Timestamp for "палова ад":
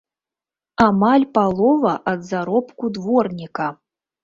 1.35-2.25